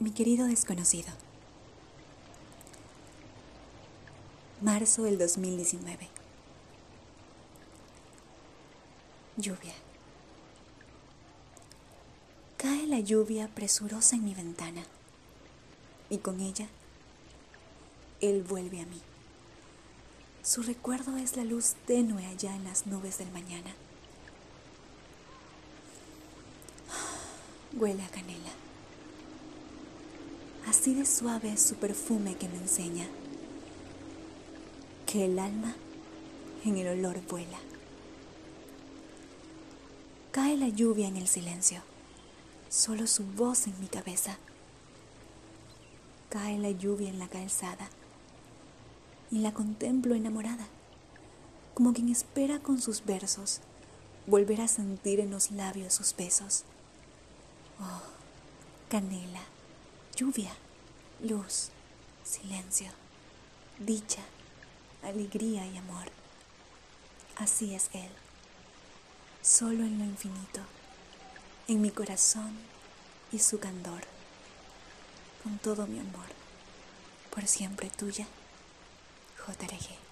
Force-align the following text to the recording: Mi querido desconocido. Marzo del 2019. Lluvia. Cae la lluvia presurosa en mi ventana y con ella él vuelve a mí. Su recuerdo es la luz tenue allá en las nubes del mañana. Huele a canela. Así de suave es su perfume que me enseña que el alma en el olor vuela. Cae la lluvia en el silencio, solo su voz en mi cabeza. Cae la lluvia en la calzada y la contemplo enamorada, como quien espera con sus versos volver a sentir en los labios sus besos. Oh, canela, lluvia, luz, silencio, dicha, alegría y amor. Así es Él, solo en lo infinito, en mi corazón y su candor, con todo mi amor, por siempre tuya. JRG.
Mi 0.00 0.12
querido 0.12 0.46
desconocido. 0.46 1.08
Marzo 4.60 5.02
del 5.02 5.18
2019. 5.18 6.08
Lluvia. 9.36 9.74
Cae 12.58 12.86
la 12.86 13.00
lluvia 13.00 13.48
presurosa 13.48 14.14
en 14.14 14.24
mi 14.24 14.34
ventana 14.34 14.84
y 16.10 16.18
con 16.18 16.38
ella 16.40 16.68
él 18.20 18.44
vuelve 18.44 18.80
a 18.80 18.86
mí. 18.86 19.00
Su 20.44 20.62
recuerdo 20.62 21.16
es 21.16 21.36
la 21.36 21.42
luz 21.42 21.74
tenue 21.86 22.24
allá 22.24 22.54
en 22.54 22.62
las 22.62 22.86
nubes 22.86 23.18
del 23.18 23.32
mañana. 23.32 23.74
Huele 27.72 28.04
a 28.04 28.08
canela. 28.08 28.57
Así 30.68 30.94
de 30.94 31.06
suave 31.06 31.52
es 31.52 31.62
su 31.62 31.76
perfume 31.76 32.36
que 32.36 32.48
me 32.48 32.58
enseña 32.58 33.06
que 35.06 35.24
el 35.24 35.38
alma 35.38 35.74
en 36.62 36.76
el 36.76 36.88
olor 36.88 37.22
vuela. 37.26 37.58
Cae 40.30 40.58
la 40.58 40.68
lluvia 40.68 41.08
en 41.08 41.16
el 41.16 41.26
silencio, 41.26 41.80
solo 42.68 43.06
su 43.06 43.24
voz 43.24 43.66
en 43.66 43.80
mi 43.80 43.86
cabeza. 43.86 44.36
Cae 46.28 46.58
la 46.58 46.70
lluvia 46.70 47.08
en 47.08 47.18
la 47.18 47.28
calzada 47.28 47.88
y 49.30 49.38
la 49.38 49.54
contemplo 49.54 50.14
enamorada, 50.14 50.66
como 51.72 51.94
quien 51.94 52.10
espera 52.10 52.58
con 52.58 52.82
sus 52.82 53.06
versos 53.06 53.60
volver 54.26 54.60
a 54.60 54.68
sentir 54.68 55.20
en 55.20 55.30
los 55.30 55.50
labios 55.50 55.94
sus 55.94 56.14
besos. 56.14 56.64
Oh, 57.80 58.02
canela, 58.90 59.40
lluvia, 60.14 60.52
luz, 61.20 61.70
silencio, 62.24 62.90
dicha, 63.78 64.22
alegría 65.02 65.66
y 65.66 65.76
amor. 65.76 66.06
Así 67.36 67.74
es 67.74 67.90
Él, 67.92 68.10
solo 69.42 69.84
en 69.84 69.98
lo 69.98 70.04
infinito, 70.04 70.60
en 71.66 71.80
mi 71.80 71.90
corazón 71.90 72.56
y 73.32 73.38
su 73.38 73.58
candor, 73.58 74.02
con 75.42 75.58
todo 75.58 75.86
mi 75.86 75.98
amor, 75.98 76.26
por 77.30 77.46
siempre 77.46 77.90
tuya. 77.90 78.26
JRG. 79.46 80.07